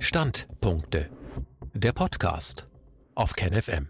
[0.00, 1.10] Standpunkte.
[1.74, 2.68] Der Podcast
[3.16, 3.88] auf KenFM.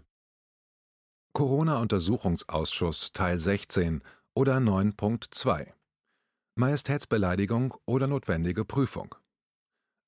[1.33, 4.01] Corona-Untersuchungsausschuss Teil 16
[4.33, 5.67] oder 9.2
[6.55, 9.13] Majestätsbeleidigung oder notwendige Prüfung.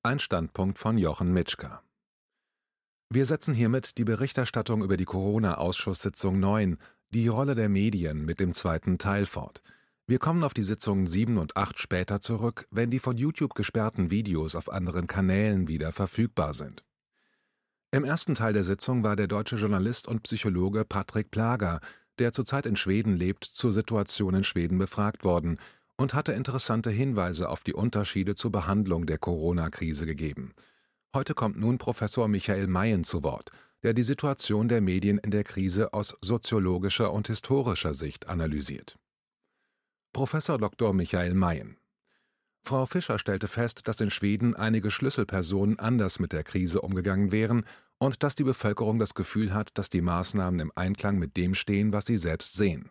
[0.02, 1.84] Ein Standpunkt von Jochen Mitschka.
[3.08, 6.78] Wir setzen hiermit die Berichterstattung über die Corona-Ausschusssitzung 9,
[7.10, 9.62] die Rolle der Medien, mit dem zweiten Teil fort.
[10.12, 14.10] Wir kommen auf die Sitzungen 7 und 8 später zurück, wenn die von YouTube gesperrten
[14.10, 16.84] Videos auf anderen Kanälen wieder verfügbar sind.
[17.92, 21.80] Im ersten Teil der Sitzung war der deutsche Journalist und Psychologe Patrick Plager,
[22.18, 25.56] der zurzeit in Schweden lebt, zur Situation in Schweden befragt worden
[25.96, 30.52] und hatte interessante Hinweise auf die Unterschiede zur Behandlung der Corona-Krise gegeben.
[31.16, 33.50] Heute kommt nun Professor Michael Mayen zu Wort,
[33.82, 38.98] der die Situation der Medien in der Krise aus soziologischer und historischer Sicht analysiert.
[40.12, 40.92] Professor Dr.
[40.92, 41.78] Michael Mayen
[42.62, 47.64] Frau Fischer stellte fest, dass in Schweden einige Schlüsselpersonen anders mit der Krise umgegangen wären
[47.96, 51.94] und dass die Bevölkerung das Gefühl hat, dass die Maßnahmen im Einklang mit dem stehen,
[51.94, 52.90] was sie selbst sehen.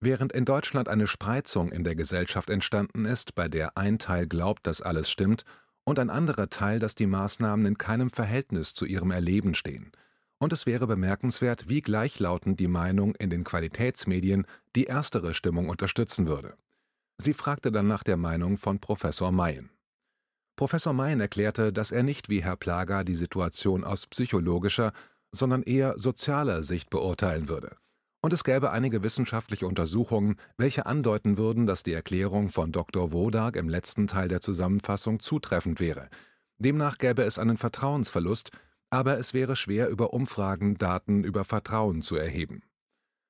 [0.00, 4.66] Während in Deutschland eine Spreizung in der Gesellschaft entstanden ist, bei der ein Teil glaubt,
[4.66, 5.44] dass alles stimmt,
[5.84, 9.90] und ein anderer Teil, dass die Maßnahmen in keinem Verhältnis zu ihrem Erleben stehen.
[10.38, 16.26] Und es wäre bemerkenswert, wie gleichlautend die Meinung in den Qualitätsmedien die erstere Stimmung unterstützen
[16.26, 16.54] würde.
[17.18, 19.70] Sie fragte dann nach der Meinung von Professor Mayen.
[20.54, 24.92] Professor Mayen erklärte, dass er nicht wie Herr Plager die Situation aus psychologischer,
[25.32, 27.76] sondern eher sozialer Sicht beurteilen würde.
[28.20, 33.12] Und es gäbe einige wissenschaftliche Untersuchungen, welche andeuten würden, dass die Erklärung von Dr.
[33.12, 36.08] Wodak im letzten Teil der Zusammenfassung zutreffend wäre.
[36.58, 38.50] Demnach gäbe es einen Vertrauensverlust,
[38.90, 42.62] aber es wäre schwer über Umfragen Daten über Vertrauen zu erheben.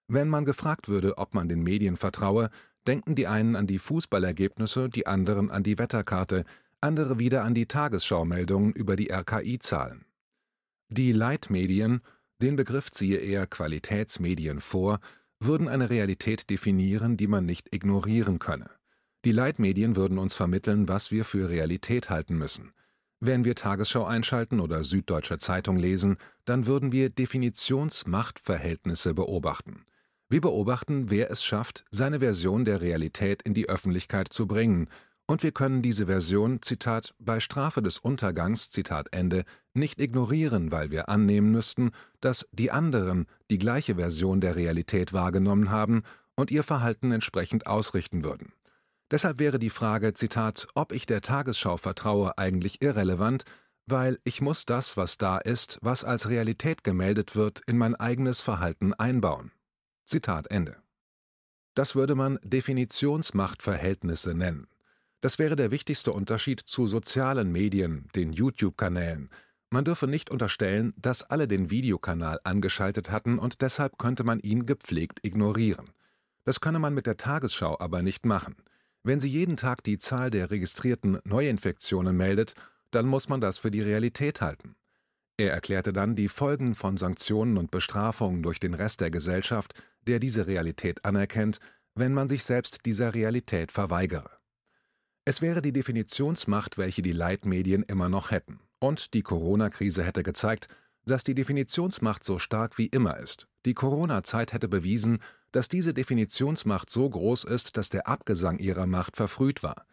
[0.07, 2.51] Wenn man gefragt würde, ob man den Medien vertraue,
[2.87, 6.45] denken die einen an die Fußballergebnisse, die anderen an die Wetterkarte,
[6.81, 10.05] andere wieder an die Tagesschaumeldungen über die RKI-Zahlen.
[10.89, 12.01] Die Leitmedien,
[12.41, 15.01] den Begriff ziehe eher Qualitätsmedien vor,
[15.41, 18.71] würden eine Realität definieren, die man nicht ignorieren könne.
[19.25, 22.73] Die Leitmedien würden uns vermitteln, was wir für Realität halten müssen.
[23.21, 29.85] Wenn wir Tagesschau einschalten oder Süddeutsche Zeitung lesen, dann würden wir Definitionsmachtverhältnisse beobachten.
[30.29, 34.89] Wir beobachten, wer es schafft, seine Version der Realität in die Öffentlichkeit zu bringen,
[35.31, 40.91] und wir können diese Version, Zitat, bei Strafe des Untergangs, Zitat Ende, nicht ignorieren, weil
[40.91, 41.91] wir annehmen müssten,
[42.23, 46.03] dass die anderen die gleiche Version der Realität wahrgenommen haben
[46.35, 48.55] und ihr Verhalten entsprechend ausrichten würden.
[49.11, 53.45] Deshalb wäre die Frage, Zitat, ob ich der Tagesschau vertraue, eigentlich irrelevant,
[53.87, 58.43] weil ich muss das, was da ist, was als Realität gemeldet wird, in mein eigenes
[58.43, 59.51] Verhalten einbauen.
[60.05, 60.77] Zitat Ende.
[61.75, 64.67] Das würde man Definitionsmachtverhältnisse nennen.
[65.21, 69.31] Das wäre der wichtigste Unterschied zu sozialen Medien, den YouTube-Kanälen.
[69.71, 74.67] Man dürfe nicht unterstellen, dass alle den Videokanal angeschaltet hatten und deshalb könnte man ihn
[74.67, 75.91] gepflegt ignorieren.
[76.45, 78.57] Das könne man mit der Tagesschau aber nicht machen.
[79.03, 82.55] Wenn sie jeden Tag die Zahl der registrierten Neuinfektionen meldet,
[82.91, 84.77] dann muss man das für die Realität halten.
[85.37, 89.73] Er erklärte dann die Folgen von Sanktionen und Bestrafungen durch den Rest der Gesellschaft,
[90.07, 91.61] der diese Realität anerkennt,
[91.95, 94.31] wenn man sich selbst dieser Realität verweigere.
[95.25, 98.61] Es wäre die Definitionsmacht, welche die Leitmedien immer noch hätten.
[98.81, 100.69] Und die Corona-Krise hätte gezeigt,
[101.05, 103.47] dass die Definitionsmacht so stark wie immer ist.
[103.69, 105.19] Die Corona-Zeit hätte bewiesen,
[105.53, 109.85] dass diese Definitionsmacht so groß ist, dass der Abgesang ihrer Macht verfrüht war.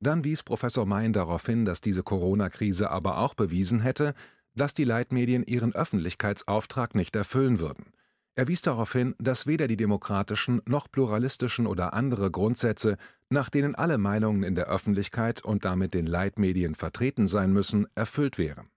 [0.00, 4.12] Dann wies Professor Mayen darauf hin, dass diese Corona-Krise aber auch bewiesen hätte,
[4.54, 7.86] dass die Leitmedien ihren Öffentlichkeitsauftrag nicht erfüllen würden.
[8.34, 12.98] Er wies darauf hin, dass weder die demokratischen noch pluralistischen oder andere Grundsätze,
[13.30, 18.36] nach denen alle Meinungen in der Öffentlichkeit und damit den Leitmedien vertreten sein müssen, erfüllt
[18.36, 18.68] wären.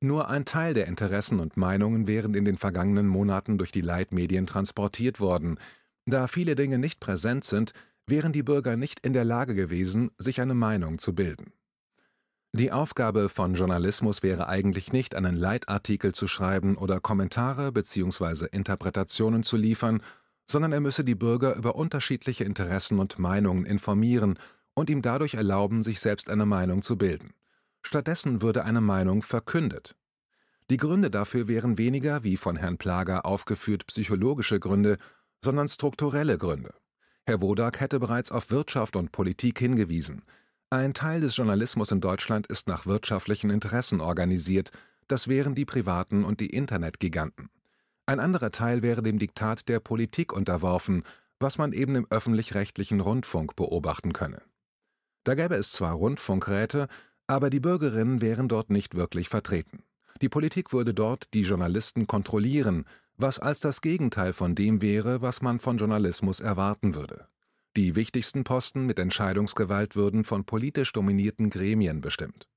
[0.00, 4.46] Nur ein Teil der Interessen und Meinungen wären in den vergangenen Monaten durch die Leitmedien
[4.46, 5.58] transportiert worden.
[6.04, 7.72] Da viele Dinge nicht präsent sind,
[8.06, 11.52] wären die Bürger nicht in der Lage gewesen, sich eine Meinung zu bilden.
[12.52, 18.46] Die Aufgabe von Journalismus wäre eigentlich nicht, einen Leitartikel zu schreiben oder Kommentare bzw.
[18.50, 20.00] Interpretationen zu liefern,
[20.50, 24.38] sondern er müsse die Bürger über unterschiedliche Interessen und Meinungen informieren
[24.74, 27.34] und ihm dadurch erlauben, sich selbst eine Meinung zu bilden.
[27.86, 29.96] Stattdessen würde eine Meinung verkündet.
[30.70, 34.98] Die Gründe dafür wären weniger, wie von Herrn Plager aufgeführt, psychologische Gründe,
[35.42, 36.74] sondern strukturelle Gründe.
[37.24, 40.22] Herr Wodak hätte bereits auf Wirtschaft und Politik hingewiesen–
[40.70, 44.72] ein Teil des Journalismus in Deutschland ist nach wirtschaftlichen Interessen organisiert,
[45.06, 47.50] das wären die Privaten und die Internetgiganten.
[48.04, 51.04] Ein anderer Teil wäre dem Diktat der Politik unterworfen,
[51.38, 54.42] was man eben im öffentlich-rechtlichen Rundfunk beobachten könne.
[55.22, 56.88] Da gäbe es zwar Rundfunkräte,
[57.26, 59.82] Aber die Bürgerinnen wären dort nicht wirklich vertreten.
[60.22, 62.84] Die Politik würde dort die Journalisten kontrollieren,
[63.16, 67.28] was als das Gegenteil von dem wäre, was man von Journalismus erwarten würde.
[67.76, 72.48] Die wichtigsten Posten mit Entscheidungsgewalt würden von politisch dominierten Gremien bestimmt.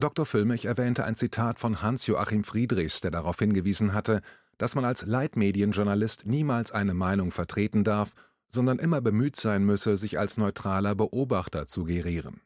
[0.00, 0.26] Dr.
[0.26, 4.22] Füllmich erwähnte ein Zitat von Hans-Joachim Friedrichs, der darauf hingewiesen hatte,
[4.56, 8.12] dass man als Leitmedienjournalist niemals eine Meinung vertreten darf,
[8.50, 12.40] sondern immer bemüht sein müsse, sich als neutraler Beobachter zu gerieren.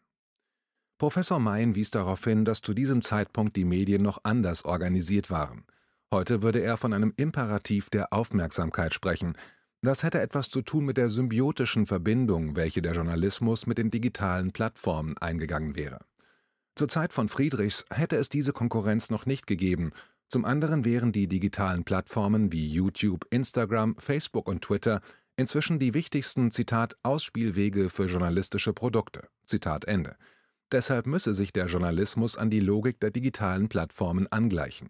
[1.02, 5.64] Professor Mein wies darauf hin, dass zu diesem Zeitpunkt die Medien noch anders organisiert waren.
[6.12, 9.37] Heute würde er von einem Imperativ der Aufmerksamkeit sprechen.
[9.81, 14.52] Das hätte etwas zu tun mit der symbiotischen Verbindung, welche der Journalismus mit den digitalen
[14.52, 15.99] Plattformen eingegangen wäre.
[16.76, 19.90] Zur Zeit von Friedrichs hätte es diese Konkurrenz noch nicht gegeben,
[20.28, 25.00] zum anderen wären die digitalen Plattformen wie YouTube, Instagram, Facebook und Twitter
[25.37, 29.26] inzwischen die wichtigsten Zitat Ausspielwege für journalistische Produkte.
[29.44, 30.14] Zitat Ende.
[30.72, 34.88] Deshalb müsse sich der Journalismus an die Logik der digitalen Plattformen angleichen.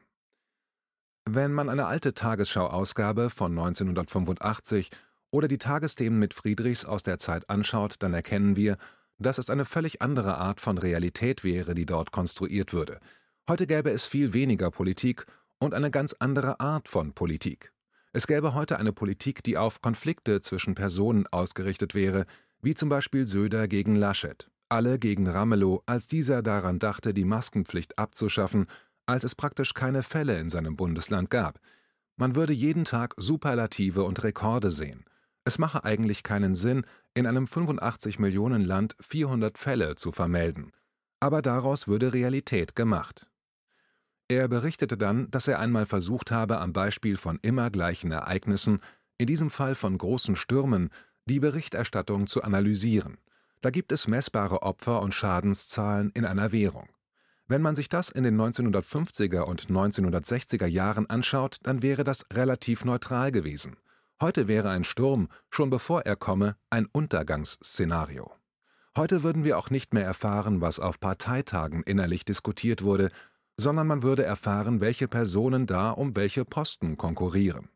[1.29, 4.91] Wenn man eine alte Tagesschau-Ausgabe von 1985
[5.33, 8.77] oder die Tagesthemen mit Friedrichs aus der Zeit anschaut, dann erkennen wir,
[9.19, 13.01] dass es eine völlig andere Art von Realität wäre, die dort konstruiert würde.
[13.49, 15.27] Heute gäbe es viel weniger Politik
[15.59, 17.73] und eine ganz andere Art von Politik.
[18.13, 22.27] Es gäbe heute eine Politik, die auf Konflikte zwischen Personen ausgerichtet wäre,
[22.61, 27.99] wie zum Beispiel Söder gegen Laschet alle gegen Ramelow, als dieser daran dachte, die Maskenpflicht
[27.99, 28.67] abzuschaffen,
[29.05, 31.61] als es praktisch keine Fälle in seinem Bundesland gab.
[32.17, 35.05] Man würde jeden Tag Superlative und Rekorde sehen.
[35.45, 40.73] Es mache eigentlich keinen Sinn, in einem 85 Millionen Land 400 Fälle zu vermelden.
[41.21, 43.29] Aber daraus würde Realität gemacht.
[44.29, 48.81] Er berichtete dann, dass er einmal versucht habe, am Beispiel von immer gleichen Ereignissen,
[49.19, 50.89] in diesem Fall von großen Stürmen,
[51.27, 53.19] die Berichterstattung zu analysieren.
[53.63, 56.89] Da gibt es messbare Opfer und Schadenszahlen in einer Währung.
[57.47, 62.85] Wenn man sich das in den 1950er und 1960er Jahren anschaut, dann wäre das relativ
[62.85, 63.77] neutral gewesen.
[64.21, 68.33] Heute wäre ein Sturm, schon bevor er komme, ein Untergangsszenario.
[68.97, 73.11] Heute würden wir auch nicht mehr erfahren, was auf Parteitagen innerlich diskutiert wurde,
[73.57, 77.69] sondern man würde erfahren, welche Personen da um welche Posten konkurrieren.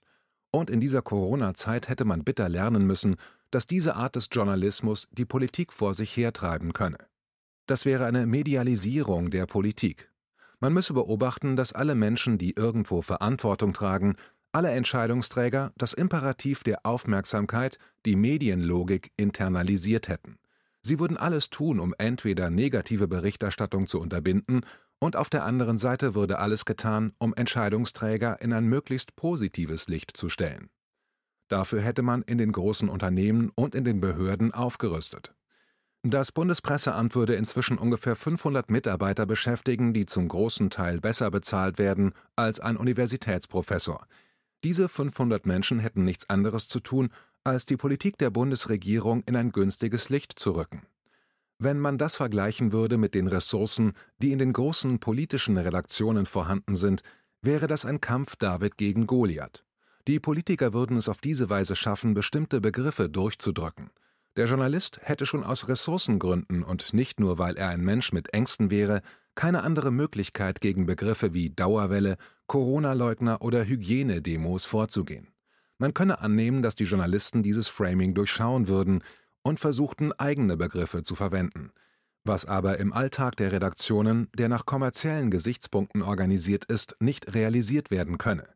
[0.50, 3.16] Und in dieser Corona-Zeit hätte man bitter lernen müssen,
[3.50, 6.98] dass diese Art des Journalismus die Politik vor sich hertreiben könne.
[7.66, 10.10] Das wäre eine Medialisierung der Politik.
[10.60, 14.16] Man müsse beobachten, dass alle Menschen, die irgendwo Verantwortung tragen,
[14.52, 20.38] alle Entscheidungsträger das Imperativ der Aufmerksamkeit, die Medienlogik internalisiert hätten.
[20.80, 24.62] Sie würden alles tun, um entweder negative Berichterstattung zu unterbinden,
[24.98, 30.16] und auf der anderen Seite würde alles getan, um Entscheidungsträger in ein möglichst positives Licht
[30.16, 30.70] zu stellen.
[31.48, 35.34] Dafür hätte man in den großen Unternehmen und in den Behörden aufgerüstet.
[36.02, 42.12] Das Bundespresseamt würde inzwischen ungefähr 500 Mitarbeiter beschäftigen, die zum großen Teil besser bezahlt werden
[42.36, 44.06] als ein Universitätsprofessor.
[44.62, 47.10] Diese 500 Menschen hätten nichts anderes zu tun,
[47.42, 50.82] als die Politik der Bundesregierung in ein günstiges Licht zu rücken.
[51.58, 56.76] Wenn man das vergleichen würde mit den Ressourcen, die in den großen politischen Redaktionen vorhanden
[56.76, 57.02] sind,
[57.42, 59.65] wäre das ein Kampf David gegen Goliath.
[60.08, 63.90] Die Politiker würden es auf diese Weise schaffen, bestimmte Begriffe durchzudrücken.
[64.36, 68.70] Der Journalist hätte schon aus Ressourcengründen und nicht nur, weil er ein Mensch mit Ängsten
[68.70, 69.00] wäre,
[69.34, 75.28] keine andere Möglichkeit, gegen Begriffe wie Dauerwelle, Corona-Leugner oder Hygienedemos vorzugehen.
[75.78, 79.02] Man könne annehmen, dass die Journalisten dieses Framing durchschauen würden
[79.42, 81.70] und versuchten, eigene Begriffe zu verwenden,
[82.24, 88.18] was aber im Alltag der Redaktionen, der nach kommerziellen Gesichtspunkten organisiert ist, nicht realisiert werden
[88.18, 88.55] könne.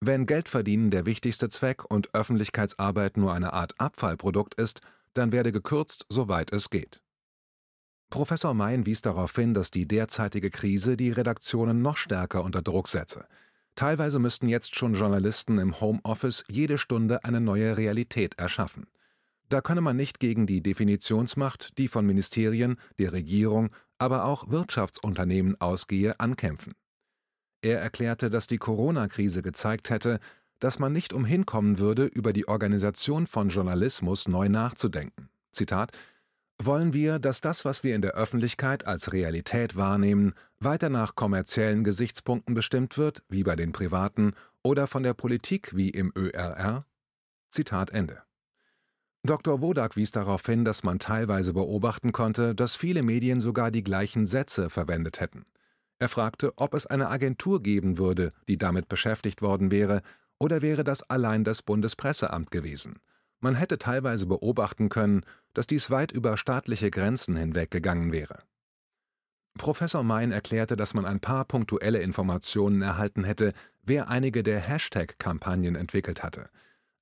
[0.00, 4.80] Wenn Geldverdienen der wichtigste Zweck und Öffentlichkeitsarbeit nur eine Art Abfallprodukt ist,
[5.14, 7.02] dann werde gekürzt, soweit es geht.
[8.10, 12.88] Professor Mein wies darauf hin, dass die derzeitige Krise die Redaktionen noch stärker unter Druck
[12.88, 13.26] setze.
[13.74, 18.86] Teilweise müssten jetzt schon Journalisten im Homeoffice jede Stunde eine neue Realität erschaffen.
[19.48, 25.60] Da könne man nicht gegen die Definitionsmacht, die von Ministerien, der Regierung, aber auch Wirtschaftsunternehmen
[25.60, 26.74] ausgehe, ankämpfen.
[27.62, 30.20] Er erklärte, dass die Corona-Krise gezeigt hätte,
[30.60, 35.28] dass man nicht umhin kommen würde, über die Organisation von Journalismus neu nachzudenken.
[35.52, 35.92] Zitat
[36.60, 41.84] wollen wir, dass das, was wir in der Öffentlichkeit als Realität wahrnehmen, weiter nach kommerziellen
[41.84, 44.32] Gesichtspunkten bestimmt wird, wie bei den Privaten,
[44.64, 46.84] oder von der Politik wie im ÖRR?
[47.50, 48.22] Zitat Ende.
[49.22, 49.60] Dr.
[49.60, 54.26] Wodak wies darauf hin, dass man teilweise beobachten konnte, dass viele Medien sogar die gleichen
[54.26, 55.44] Sätze verwendet hätten.
[55.98, 60.02] Er fragte, ob es eine Agentur geben würde, die damit beschäftigt worden wäre,
[60.38, 63.00] oder wäre das allein das Bundespresseamt gewesen.
[63.40, 65.24] Man hätte teilweise beobachten können,
[65.54, 68.42] dass dies weit über staatliche Grenzen hinweg gegangen wäre.
[69.56, 73.52] Professor Mein erklärte, dass man ein paar punktuelle Informationen erhalten hätte,
[73.82, 76.48] wer einige der Hashtag-Kampagnen entwickelt hatte.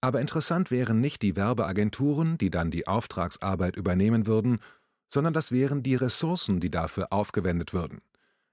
[0.00, 4.58] Aber interessant wären nicht die Werbeagenturen, die dann die Auftragsarbeit übernehmen würden,
[5.12, 8.00] sondern das wären die Ressourcen, die dafür aufgewendet würden.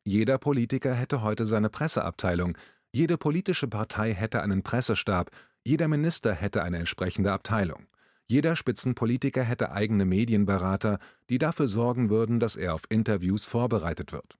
[0.06, 2.58] Jeder Politiker hätte heute seine Presseabteilung,
[2.92, 5.32] jede politische Partei hätte einen Pressestab,
[5.64, 7.88] jeder Minister hätte eine entsprechende Abteilung.
[8.28, 14.38] Jeder Spitzenpolitiker hätte eigene Medienberater, die dafür sorgen würden, dass er auf Interviews vorbereitet wird.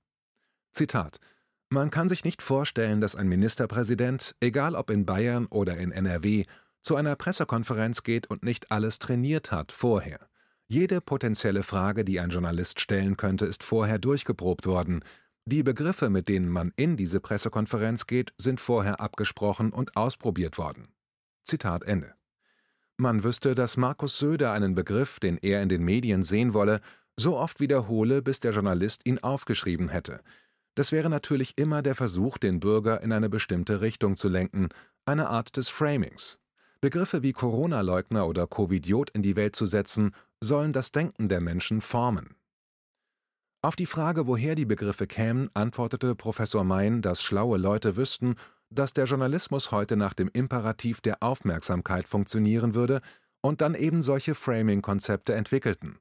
[0.72, 1.20] Zitat
[1.70, 6.46] Man kann sich nicht vorstellen, dass ein Ministerpräsident, egal ob in Bayern oder in NRW,
[6.82, 10.28] zu einer Pressekonferenz geht und nicht alles trainiert hat vorher.
[10.68, 15.04] Jede potenzielle Frage, die ein Journalist stellen könnte, ist vorher durchgeprobt worden.
[15.46, 20.88] Die Begriffe, mit denen man in diese Pressekonferenz geht, sind vorher abgesprochen und ausprobiert worden.
[21.44, 22.14] Zitat Ende.
[22.96, 26.80] Man wüsste, dass Markus Söder einen Begriff, den er in den Medien sehen wolle,
[27.20, 30.22] so oft wiederhole, bis der Journalist ihn aufgeschrieben hätte.
[30.76, 34.70] Das wäre natürlich immer der Versuch, den Bürger in eine bestimmte Richtung zu lenken,
[35.06, 36.40] eine Art des Framings.
[36.82, 41.82] Begriffe wie Corona-Leugner oder Covidiot in die Welt zu setzen, sollen das Denken der Menschen
[41.82, 42.36] formen.
[43.66, 48.36] Auf die Frage, woher die Begriffe kämen, antwortete Professor Mein, dass schlaue Leute wüssten,
[48.70, 53.00] dass der Journalismus heute nach dem Imperativ der Aufmerksamkeit funktionieren würde
[53.40, 55.98] und dann eben solche Framing-Konzepte entwickelten.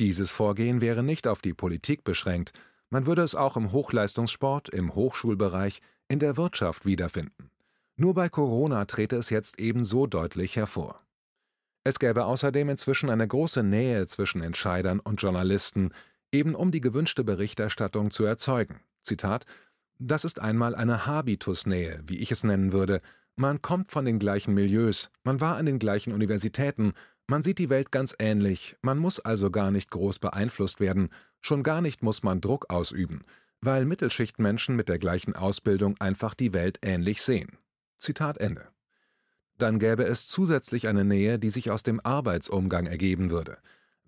[0.00, 2.52] Dieses Vorgehen wäre nicht auf die Politik beschränkt,
[2.90, 7.52] man würde es auch im Hochleistungssport, im Hochschulbereich, in der Wirtschaft wiederfinden.
[7.94, 11.00] Nur bei Corona trete es jetzt ebenso deutlich hervor.
[11.84, 15.92] Es gäbe außerdem inzwischen eine große Nähe zwischen Entscheidern und Journalisten,
[16.32, 18.80] eben um die gewünschte Berichterstattung zu erzeugen.
[19.02, 19.46] Zitat
[19.98, 23.00] das ist einmal eine Habitusnähe, wie ich es nennen würde.
[23.34, 26.92] Man kommt von den gleichen Milieus, man war an den gleichen Universitäten,
[27.26, 31.64] man sieht die Welt ganz ähnlich, man muss also gar nicht groß beeinflusst werden, schon
[31.64, 33.24] gar nicht muss man Druck ausüben,
[33.60, 37.58] weil Mittelschichtmenschen mit der gleichen Ausbildung einfach die Welt ähnlich sehen.
[37.98, 38.68] Zitat Ende.
[39.56, 43.58] Dann gäbe es zusätzlich eine Nähe, die sich aus dem Arbeitsumgang ergeben würde.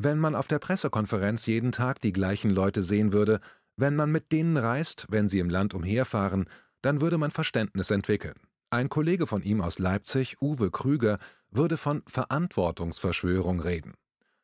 [0.03, 3.39] Wenn man auf der Pressekonferenz jeden Tag die gleichen Leute sehen würde,
[3.77, 6.47] wenn man mit denen reist, wenn sie im Land umherfahren,
[6.81, 8.37] dann würde man Verständnis entwickeln.
[8.71, 11.19] Ein Kollege von ihm aus Leipzig, Uwe Krüger,
[11.51, 13.93] würde von Verantwortungsverschwörung reden.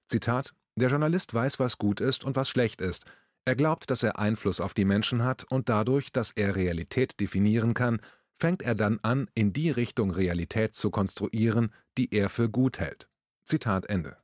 [0.07, 3.07] Zitat: Der Journalist weiß, was gut ist und was schlecht ist.
[3.47, 7.73] Er glaubt, dass er Einfluss auf die Menschen hat und dadurch, dass er Realität definieren
[7.73, 8.03] kann,
[8.39, 13.09] fängt er dann an, in die Richtung Realität zu konstruieren, die er für gut hält.
[13.47, 14.19] Zitat Ende.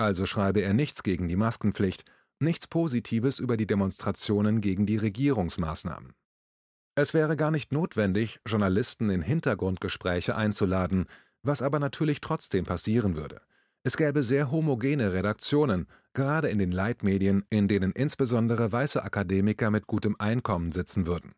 [0.00, 2.06] Also schreibe er nichts gegen die Maskenpflicht,
[2.38, 6.14] nichts Positives über die Demonstrationen gegen die Regierungsmaßnahmen.
[6.94, 11.04] Es wäre gar nicht notwendig, Journalisten in Hintergrundgespräche einzuladen,
[11.42, 13.42] was aber natürlich trotzdem passieren würde.
[13.82, 19.86] Es gäbe sehr homogene Redaktionen, gerade in den Leitmedien, in denen insbesondere weiße Akademiker mit
[19.86, 21.32] gutem Einkommen sitzen würden.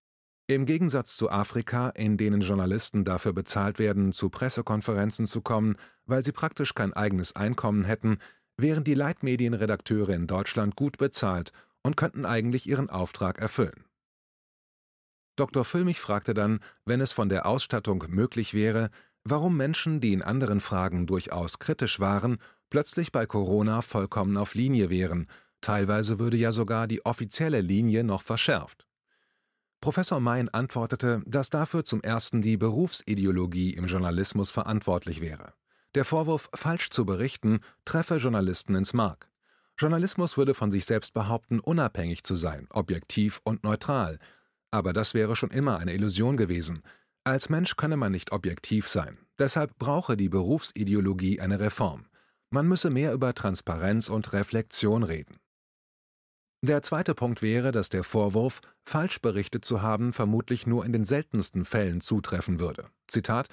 [0.46, 6.24] Im Gegensatz zu Afrika, in denen Journalisten dafür bezahlt werden, zu Pressekonferenzen zu kommen, weil
[6.24, 8.18] sie praktisch kein eigenes Einkommen hätten,
[8.62, 11.52] wären die Leitmedienredakteure in Deutschland gut bezahlt
[11.82, 13.84] und könnten eigentlich ihren Auftrag erfüllen.
[15.36, 15.64] Dr.
[15.64, 18.90] Füllmich fragte dann, wenn es von der Ausstattung möglich wäre,
[19.24, 22.38] warum Menschen, die in anderen Fragen durchaus kritisch waren,
[22.70, 25.26] plötzlich bei Corona vollkommen auf Linie wären,
[25.60, 28.86] teilweise würde ja sogar die offizielle Linie noch verschärft.
[29.80, 35.54] Professor Mein antwortete, dass dafür zum ersten die Berufsideologie im Journalismus verantwortlich wäre.
[35.94, 39.30] Der Vorwurf, falsch zu berichten, treffe Journalisten ins Mark.
[39.78, 44.18] Journalismus würde von sich selbst behaupten, unabhängig zu sein, objektiv und neutral.
[44.70, 46.82] Aber das wäre schon immer eine Illusion gewesen.
[47.24, 49.18] Als Mensch könne man nicht objektiv sein.
[49.38, 52.06] Deshalb brauche die Berufsideologie eine Reform.
[52.50, 55.38] Man müsse mehr über Transparenz und Reflexion reden.
[56.64, 61.04] Der zweite Punkt wäre, dass der Vorwurf, falsch berichtet zu haben, vermutlich nur in den
[61.04, 62.88] seltensten Fällen zutreffen würde.
[63.08, 63.48] Zitat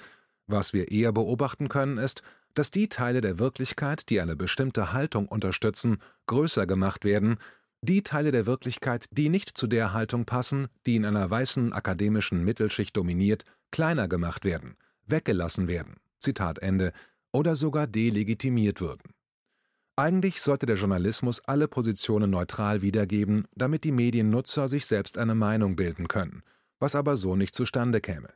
[0.50, 2.22] was wir eher beobachten können, ist,
[2.54, 7.38] dass die Teile der Wirklichkeit, die eine bestimmte Haltung unterstützen, größer gemacht werden,
[7.82, 12.44] die Teile der Wirklichkeit, die nicht zu der Haltung passen, die in einer weißen akademischen
[12.44, 14.76] Mittelschicht dominiert, kleiner gemacht werden,
[15.06, 16.92] weggelassen werden, Zitat Ende,
[17.32, 19.14] oder sogar delegitimiert würden.
[19.96, 25.76] Eigentlich sollte der Journalismus alle Positionen neutral wiedergeben, damit die Mediennutzer sich selbst eine Meinung
[25.76, 26.42] bilden können,
[26.78, 28.28] was aber so nicht zustande käme.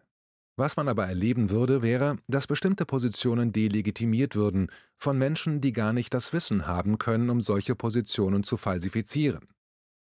[0.56, 5.92] Was man aber erleben würde, wäre, dass bestimmte Positionen delegitimiert würden von Menschen, die gar
[5.92, 9.48] nicht das Wissen haben können, um solche Positionen zu falsifizieren.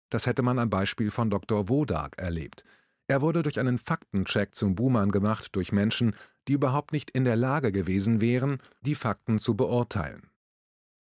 [0.09, 1.69] Das hätte man am Beispiel von Dr.
[1.69, 2.65] Wodak erlebt.
[3.07, 6.15] Er wurde durch einen Faktencheck zum Buhmann gemacht durch Menschen,
[6.47, 10.30] die überhaupt nicht in der Lage gewesen wären, die Fakten zu beurteilen.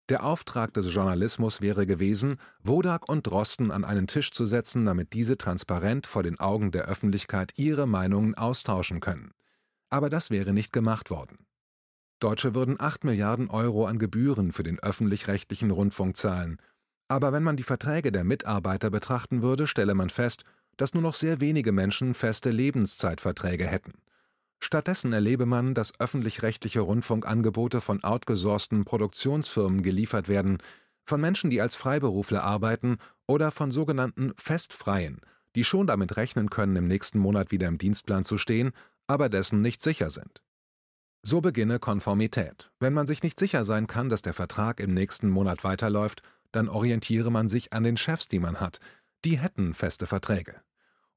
[0.07, 5.13] Der Auftrag des Journalismus wäre gewesen, Wodak und Drosten an einen Tisch zu setzen, damit
[5.13, 9.31] diese transparent vor den Augen der Öffentlichkeit ihre Meinungen austauschen können.
[9.89, 11.47] Aber das wäre nicht gemacht worden.
[12.19, 16.61] Deutsche würden 8 Milliarden Euro an Gebühren für den öffentlich-rechtlichen Rundfunk zahlen.
[17.07, 20.43] Aber wenn man die Verträge der Mitarbeiter betrachten würde, stelle man fest,
[20.77, 23.93] dass nur noch sehr wenige Menschen feste Lebenszeitverträge hätten.
[24.59, 30.57] Stattdessen erlebe man, dass öffentlich-rechtliche Rundfunkangebote von outgesourcten Produktionsfirmen geliefert werden,
[31.05, 32.97] von Menschen, die als Freiberufler arbeiten
[33.27, 35.21] oder von sogenannten Festfreien,
[35.55, 38.71] die schon damit rechnen können, im nächsten Monat wieder im Dienstplan zu stehen,
[39.07, 40.41] aber dessen nicht sicher sind.
[41.21, 42.71] So beginne Konformität.
[42.79, 46.21] Wenn man sich nicht sicher sein kann, dass der Vertrag im nächsten Monat weiterläuft,
[46.51, 48.79] dann orientiere man sich an den Chefs, die man hat.
[49.25, 50.61] Die hätten feste Verträge.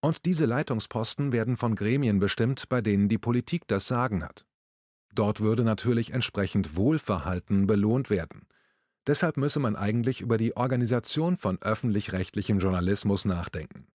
[0.00, 4.47] Und diese Leitungsposten werden von Gremien bestimmt, bei denen die Politik das Sagen hat.
[5.14, 8.47] Dort würde natürlich entsprechend Wohlverhalten belohnt werden.
[9.07, 13.87] Deshalb müsse man eigentlich über die Organisation von öffentlich-rechtlichem Journalismus nachdenken.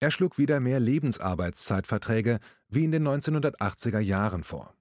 [0.00, 4.74] Er schlug wieder mehr Lebensarbeitszeitverträge wie in den 1980er Jahren vor.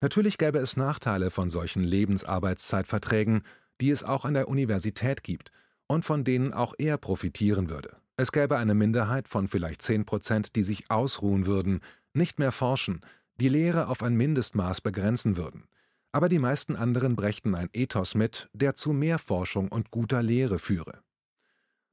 [0.00, 3.42] Natürlich gäbe es Nachteile von solchen Lebensarbeitszeitverträgen,
[3.80, 5.50] die es auch an der Universität gibt
[5.88, 7.96] und von denen auch er profitieren würde.
[8.20, 11.80] Es gäbe eine Minderheit von vielleicht 10 Prozent, die sich ausruhen würden,
[12.14, 13.00] nicht mehr forschen,
[13.40, 15.68] die Lehre auf ein Mindestmaß begrenzen würden.
[16.10, 20.58] Aber die meisten anderen brächten ein Ethos mit, der zu mehr Forschung und guter Lehre
[20.58, 21.00] führe.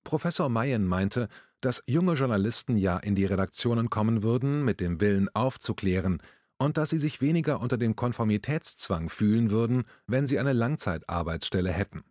[0.04, 1.28] Professor Mayen meinte,
[1.62, 6.24] dass junge Journalisten ja in die Redaktionen kommen würden mit dem Willen aufzuklären
[6.58, 12.04] und dass sie sich weniger unter dem Konformitätszwang fühlen würden, wenn sie eine Langzeitarbeitsstelle hätten.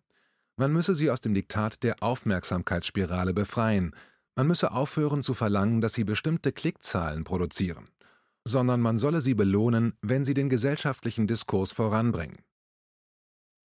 [0.56, 3.94] Man müsse sie aus dem Diktat der Aufmerksamkeitsspirale befreien,
[4.36, 7.88] man müsse aufhören zu verlangen, dass sie bestimmte Klickzahlen produzieren,
[8.44, 12.38] sondern man solle sie belohnen, wenn sie den gesellschaftlichen Diskurs voranbringen.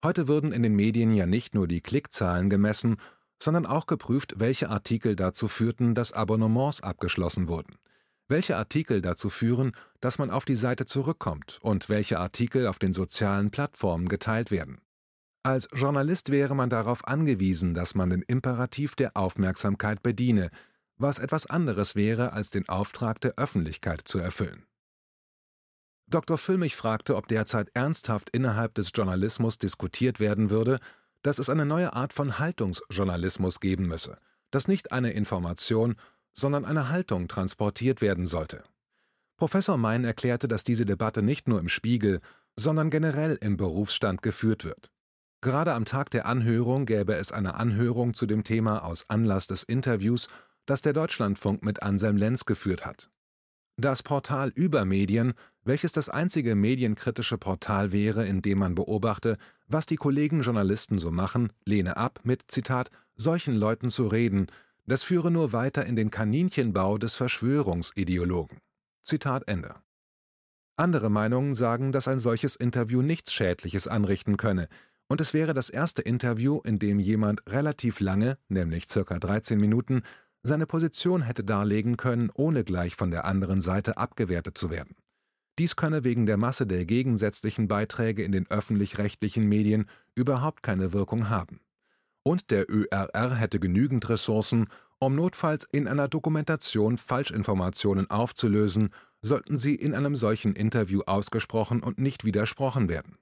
[0.03, 2.97] Heute würden in den Medien ja nicht nur die Klickzahlen gemessen,
[3.41, 7.75] sondern auch geprüft, welche Artikel dazu führten, dass Abonnements abgeschlossen wurden,
[8.27, 12.93] welche Artikel dazu führen, dass man auf die Seite zurückkommt und welche Artikel auf den
[12.93, 14.81] sozialen Plattformen geteilt werden.
[15.43, 20.49] Als Journalist wäre man darauf angewiesen, dass man den Imperativ der Aufmerksamkeit bediene,
[20.97, 24.65] was etwas anderes wäre, als den Auftrag der Öffentlichkeit zu erfüllen.
[26.07, 26.37] Dr.
[26.37, 30.79] Füllmich fragte, ob derzeit ernsthaft innerhalb des Journalismus diskutiert werden würde,
[31.21, 34.17] dass es eine neue Art von Haltungsjournalismus geben müsse,
[34.51, 35.95] dass nicht eine Information,
[36.33, 38.63] sondern eine Haltung transportiert werden sollte.
[39.37, 42.19] Professor Mein erklärte, dass diese Debatte nicht nur im Spiegel,
[42.57, 44.91] sondern generell im Berufsstand geführt wird.
[45.41, 49.63] Gerade am Tag der Anhörung gäbe es eine Anhörung zu dem Thema aus Anlass des
[49.63, 50.27] Interviews,
[50.65, 53.09] das der Deutschlandfunk mit Anselm Lenz geführt hat.
[53.77, 59.95] Das Portal Übermedien, welches das einzige medienkritische Portal wäre, in dem man beobachte, was die
[59.95, 64.47] Kollegen Journalisten so machen, lehne ab, mit Zitat solchen Leuten zu reden,
[64.85, 68.57] das führe nur weiter in den Kaninchenbau des Verschwörungsideologen.
[69.01, 69.75] Zitat Ende.
[70.75, 74.67] Andere Meinungen sagen, dass ein solches Interview nichts Schädliches anrichten könne,
[75.09, 80.03] und es wäre das erste Interview, in dem jemand relativ lange, nämlich circa 13 Minuten,
[80.43, 84.95] seine Position hätte darlegen können, ohne gleich von der anderen Seite abgewertet zu werden.
[85.57, 91.27] Dies könne wegen der Masse der gegensätzlichen Beiträge in den öffentlich-rechtlichen Medien überhaupt keine Wirkung
[91.27, 91.59] haben.
[92.23, 94.67] Und der ÖRR hätte genügend Ressourcen,
[94.99, 98.91] um notfalls in einer Dokumentation Falschinformationen aufzulösen,
[99.21, 103.17] sollten sie in einem solchen Interview ausgesprochen und nicht widersprochen werden.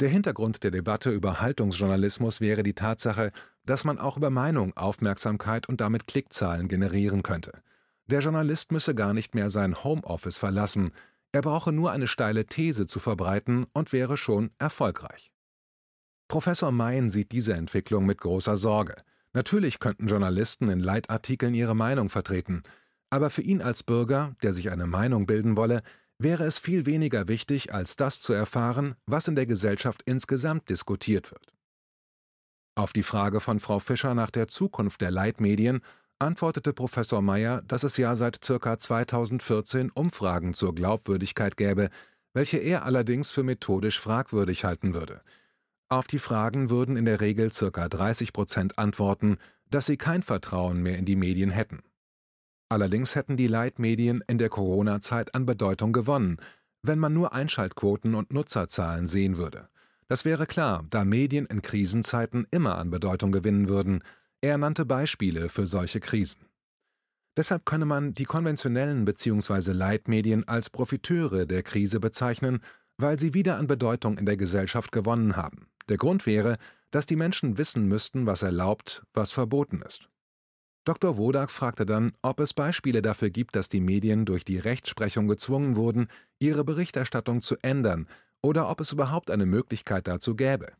[0.00, 3.32] Der Hintergrund der Debatte über Haltungsjournalismus wäre die Tatsache,
[3.66, 7.62] dass man auch über Meinung Aufmerksamkeit und damit Klickzahlen generieren könnte.
[8.06, 10.92] Der Journalist müsse gar nicht mehr sein Homeoffice verlassen,
[11.32, 15.32] er brauche nur eine steile These zu verbreiten und wäre schon erfolgreich.
[16.28, 18.96] Professor Mayen sieht diese Entwicklung mit großer Sorge.
[19.34, 22.62] Natürlich könnten Journalisten in Leitartikeln ihre Meinung vertreten,
[23.10, 25.82] aber für ihn als Bürger, der sich eine Meinung bilden wolle,
[26.22, 31.32] wäre es viel weniger wichtig, als das zu erfahren, was in der Gesellschaft insgesamt diskutiert
[31.32, 31.52] wird.
[32.74, 35.80] Auf die Frage von Frau Fischer nach der Zukunft der Leitmedien
[36.18, 38.78] antwortete Professor Meyer, dass es ja seit ca.
[38.78, 41.88] 2014 Umfragen zur Glaubwürdigkeit gäbe,
[42.34, 45.22] welche er allerdings für methodisch fragwürdig halten würde.
[45.88, 47.88] Auf die Fragen würden in der Regel ca.
[47.88, 49.38] 30 Prozent antworten,
[49.70, 51.82] dass sie kein Vertrauen mehr in die Medien hätten.
[52.70, 56.38] Allerdings hätten die Leitmedien in der Corona-Zeit an Bedeutung gewonnen,
[56.82, 59.68] wenn man nur Einschaltquoten und Nutzerzahlen sehen würde.
[60.06, 64.04] Das wäre klar, da Medien in Krisenzeiten immer an Bedeutung gewinnen würden.
[64.40, 66.46] Er nannte Beispiele für solche Krisen.
[67.36, 69.72] Deshalb könne man die konventionellen bzw.
[69.72, 72.60] Leitmedien als Profiteure der Krise bezeichnen,
[72.98, 75.66] weil sie wieder an Bedeutung in der Gesellschaft gewonnen haben.
[75.88, 76.56] Der Grund wäre,
[76.90, 80.09] dass die Menschen wissen müssten, was erlaubt, was verboten ist.
[80.84, 81.16] Dr.
[81.18, 85.76] Wodak fragte dann, ob es Beispiele dafür gibt, dass die Medien durch die Rechtsprechung gezwungen
[85.76, 88.08] wurden, ihre Berichterstattung zu ändern,
[88.42, 90.72] oder ob es überhaupt eine Möglichkeit dazu gäbe.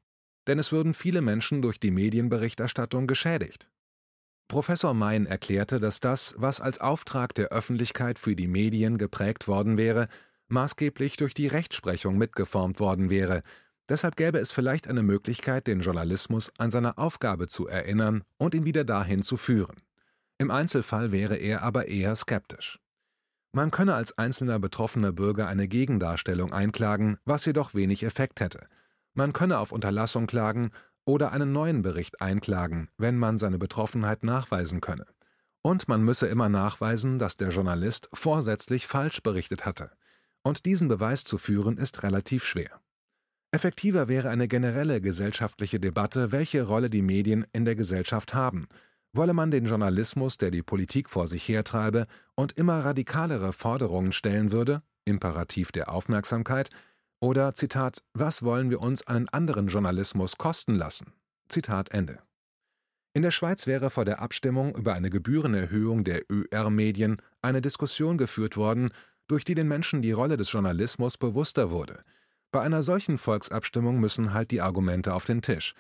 [0.47, 3.69] Denn es würden viele Menschen durch die Medienberichterstattung geschädigt.
[4.49, 9.77] Professor Mein erklärte, dass das, was als Auftrag der Öffentlichkeit für die Medien geprägt worden
[9.77, 10.09] wäre,
[10.49, 13.43] maßgeblich durch die Rechtsprechung mitgeformt worden wäre.
[13.89, 18.65] Deshalb gäbe es vielleicht eine Möglichkeit, den Journalismus an seine Aufgabe zu erinnern und ihn
[18.65, 19.77] wieder dahin zu führen.
[20.41, 22.79] Im Einzelfall wäre er aber eher skeptisch.
[23.53, 28.67] Man könne als einzelner betroffener Bürger eine Gegendarstellung einklagen, was jedoch wenig Effekt hätte.
[29.13, 30.71] Man könne auf Unterlassung klagen
[31.05, 35.05] oder einen neuen Bericht einklagen, wenn man seine Betroffenheit nachweisen könne.
[35.61, 39.91] Und man müsse immer nachweisen, dass der Journalist vorsätzlich falsch berichtet hatte.
[40.43, 42.81] Und diesen Beweis zu führen ist relativ schwer.
[43.51, 48.69] Effektiver wäre eine generelle gesellschaftliche Debatte, welche Rolle die Medien in der Gesellschaft haben.
[49.13, 54.53] Wolle man den Journalismus, der die Politik vor sich hertreibe und immer radikalere Forderungen stellen
[54.53, 56.71] würde, Imperativ der Aufmerksamkeit,
[57.21, 61.13] oder Zitat, was wollen wir uns einen anderen Journalismus kosten lassen?
[61.49, 62.21] Zitat Ende.
[63.13, 68.57] In der Schweiz wäre vor der Abstimmung über eine Gebührenerhöhung der ÖR-Medien eine Diskussion geführt
[68.57, 68.91] worden,
[69.27, 72.05] durch die den Menschen die Rolle des Journalismus bewusster wurde.
[72.53, 75.75] Bei einer solchen Volksabstimmung müssen halt die Argumente auf den Tisch.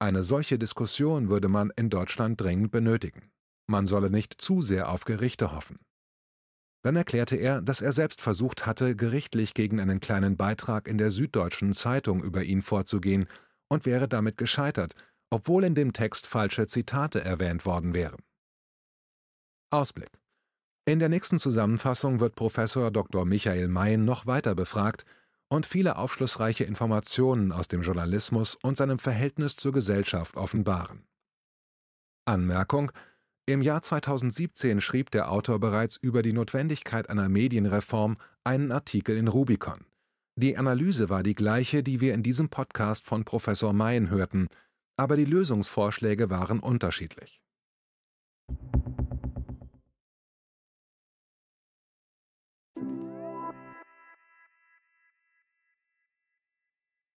[0.00, 3.32] Eine solche Diskussion würde man in Deutschland dringend benötigen.
[3.66, 5.80] Man solle nicht zu sehr auf Gerichte hoffen.
[6.82, 11.10] Dann erklärte er, dass er selbst versucht hatte, gerichtlich gegen einen kleinen Beitrag in der
[11.10, 13.26] Süddeutschen Zeitung über ihn vorzugehen
[13.68, 14.94] und wäre damit gescheitert,
[15.30, 18.22] obwohl in dem Text falsche Zitate erwähnt worden wären.
[19.70, 20.12] Ausblick
[20.86, 23.24] In der nächsten Zusammenfassung wird Professor Dr.
[23.24, 25.04] Michael Mayen noch weiter befragt
[25.48, 31.06] und viele aufschlussreiche Informationen aus dem Journalismus und seinem Verhältnis zur Gesellschaft offenbaren.
[32.26, 32.92] Anmerkung
[33.46, 39.28] im Jahr 2017 schrieb der Autor bereits über die Notwendigkeit einer Medienreform einen Artikel in
[39.28, 39.86] Rubicon.
[40.36, 44.48] Die Analyse war die gleiche, die wir in diesem Podcast von Professor Mayen hörten,
[44.96, 47.40] aber die Lösungsvorschläge waren unterschiedlich